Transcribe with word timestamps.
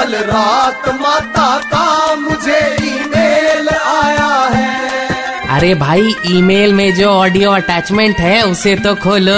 कल 0.00 0.14
रात 0.14 0.88
माता 1.00 1.48
का 1.64 2.14
मुझे 2.14 2.58
ईमेल 2.82 3.68
आया 3.68 4.28
है। 4.54 5.48
अरे 5.48 5.74
भाई 5.74 6.14
ईमेल 6.26 6.72
में 6.72 6.94
जो 6.94 7.08
ऑडियो 7.08 7.50
अटैचमेंट 7.50 8.16
है 8.16 8.40
उसे 8.42 8.74
तो 8.76 8.94
खोलो। 8.94 9.34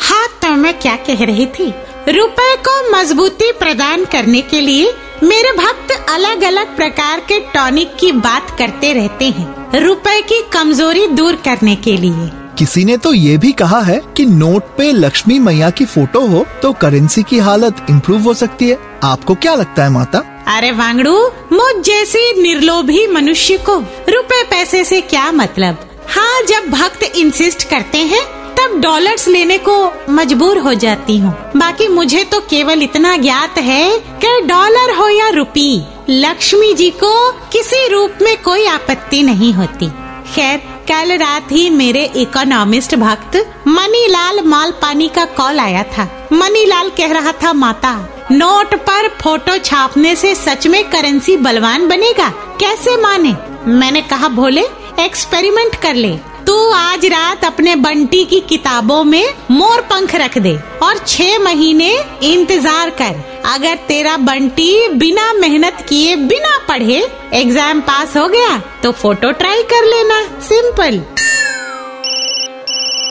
हाँ 0.00 0.26
तो 0.42 0.50
मैं 0.52 0.78
क्या 0.78 0.94
कह 1.08 1.24
रही 1.24 1.46
थी? 1.46 1.68
रुपए 2.08 2.54
को 2.68 2.78
मजबूती 2.92 3.50
प्रदान 3.52 4.04
करने 4.04 4.40
के 4.40 4.60
लिए 4.60 4.94
मेरे 5.22 5.52
भक्त 5.52 5.92
अलग 6.10 6.42
अलग 6.42 6.76
प्रकार 6.76 7.20
के 7.20 7.40
टॉनिक 7.54 7.96
की 7.96 8.12
बात 8.12 8.56
करते 8.58 8.92
रहते 8.92 9.30
हैं। 9.30 9.80
रुपए 9.80 10.20
की 10.22 10.42
कमज़ोरी 10.52 11.06
दूर 11.06 11.36
करने 11.44 11.76
के 11.76 11.96
लिए। 11.96 12.30
किसी 12.58 12.84
ने 12.84 12.96
तो 12.96 13.12
ये 13.14 13.36
भी 13.38 13.50
कहा 13.52 13.80
है 13.80 14.00
कि 14.16 14.24
नोट 14.26 14.76
पे 14.76 14.90
लक्ष्मी 14.92 15.38
मैया 15.38 15.68
की 15.70 15.84
फ़ोटो 15.84 16.20
हो 16.26 16.44
तो 16.62 16.72
करेंसी 16.72 17.22
की 17.22 17.38
हालत 17.38 17.86
इम्प्रूव 17.90 18.22
हो 18.22 18.34
सकती 18.34 18.68
है। 18.68 18.78
आपको 19.04 19.34
क्या 19.34 19.54
लगता 19.54 19.84
है 19.84 19.90
माता? 19.90 20.18
अरे 20.48 20.70
वांगड़ू, 20.72 21.16
मुझ 21.52 21.84
जैसे 21.84 22.20
निर्लोभी 22.42 23.06
मनुष्य 23.06 23.56
को 23.58 23.76
रुपए 24.08 24.42
पैसे 24.42 24.82
से 24.84 25.00
क्या 25.00 25.30
मतलब? 25.32 25.78
हाँ 26.08 26.42
जब 26.42 26.70
भक्त 26.70 27.02
इंसिस्ट 27.16 27.68
करते 27.68 27.98
हैं, 27.98 28.22
तब 28.54 28.80
डॉलर्स 28.80 29.26
लेने 29.28 29.58
को 29.58 29.76
मजबूर 30.10 30.58
हो 30.58 30.74
जाती 30.74 31.18
हूँ। 31.18 31.34
बाकी 31.56 31.88
मुझे 31.88 32.22
तो 32.24 32.40
केवल 32.40 32.82
इतना 32.82 33.16
ज्ञात 33.16 33.58
है 33.58 33.98
कि 34.24 34.40
डॉलर 34.46 34.94
हो 34.94 35.08
या 35.08 35.28
रुपी 35.30 35.68
लक्ष्मी 36.10 36.72
जी 36.74 36.90
को 37.02 37.30
किसी 37.52 37.86
रूप 37.88 38.18
में 38.22 38.36
कोई 38.42 38.66
आपत्ति 38.66 39.22
नहीं 39.22 39.52
होती। 39.52 39.88
खैर 40.34 40.62
कल 40.88 41.12
रात 41.12 41.52
ही 41.52 41.68
मेरे 41.70 42.04
इकोनॉमिस्ट 42.16 42.94
भक्त 42.94 43.36
मनीलाल 43.66 44.40
मालपानी 44.44 45.08
का 45.08 45.24
कॉल 45.24 45.60
आया 45.60 45.82
था। 45.92 46.04
मनीलाल 46.32 46.90
कह 46.90 47.12
रहा 47.12 47.32
था, 47.32 47.52
माता, 47.52 47.92
नोट 48.30 48.74
पर 48.80 49.08
फ़ोटो 49.22 49.56
छापने 49.58 50.14
से 50.16 50.34
सच 50.34 50.66
में 50.66 50.82
करेंसी 50.90 51.36
बलवान 51.36 51.88
बनेगा, 51.88 52.28
कैसे 52.60 52.96
माने? 52.96 53.34
मैंने 53.70 54.02
कहा, 54.02 54.28
भोले, 54.28 54.64
एक्सपेरिमेंट 55.00 55.74
कर 55.74 55.94
ले। 55.94 56.16
तू 56.46 56.54
आज 56.70 57.04
रात 57.06 57.44
अपने 57.44 57.74
बंटी 57.76 58.24
की 58.24 58.38
किताबों 58.40 59.02
में 59.04 59.34
मोर 59.50 59.80
पंख 59.82 60.14
रख 60.14 60.36
दे 60.38 60.54
और 60.82 60.98
छह 60.98 61.38
महीने 61.38 61.90
इंतज़ार 62.24 62.90
कर। 63.00 63.14
अगर 63.46 63.76
तेरा 63.88 64.16
बंटी 64.18 64.88
बिना 64.94 65.32
मेहनत 65.32 65.84
किए, 65.88 66.14
बिना 66.16 66.58
पढ़े 66.68 67.02
एग्ज़ाम 67.34 67.80
पास 67.80 68.16
हो 68.16 68.26
गया 68.28 68.56
तो 68.82 68.92
फ़ोटो 68.92 69.30
ट्राई 69.32 69.62
कर 69.64 69.84
लेना। 69.86 70.22
सिंपल 70.42 71.02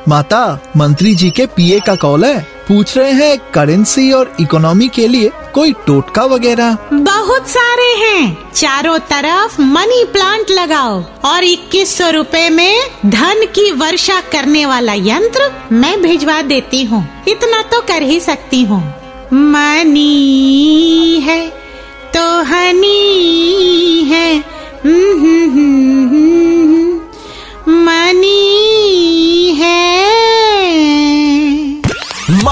माता, 0.08 0.72
मंत्री 0.78 1.14
जी 1.16 1.30
के 1.32 1.46
पीए 1.48 1.80
का 1.80 1.96
कॉल 1.98 2.26
है। 2.26 2.55
पूछ 2.68 2.98
रहे 2.98 3.12
हैं 3.12 3.38
करेंसी 3.54 4.12
और 4.12 4.36
इकोनॉमी 4.40 4.88
के 4.88 5.08
लिए 5.08 5.32
कोई 5.54 5.72
टोटका 5.88 6.24
वगैरह। 6.26 6.78
बहुत 6.94 7.48
सारे 7.48 7.90
हैं। 7.96 8.52
चारों 8.52 8.98
तरफ़ 9.00 9.62
मनी 9.62 10.04
प्लांट 10.14 10.52
लगाओ। 10.52 11.04
और 11.26 11.44
इक्कीस 11.44 11.98
सौ 11.98 12.10
रूपए 12.10 12.50
में 12.50 12.80
धन 13.06 13.46
की 13.56 13.72
वर्षा 13.72 14.20
करने 14.22 14.66
वाला 14.66 14.94
यंत्र 14.94 15.52
मैं 15.72 16.02
भिजवा 16.02 16.42
देती 16.42 16.84
हूँ। 16.84 17.08
इतना 17.28 17.62
तो 17.62 17.82
कर 17.82 18.02
ही 18.02 18.20
सकती 18.20 18.64
हूँ। 18.64 18.84
मनी 19.34 20.65